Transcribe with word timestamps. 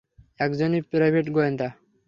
একজন 0.39 0.71
প্রাইভেট 0.91 1.25
গোয়েন্দা। 1.29 1.67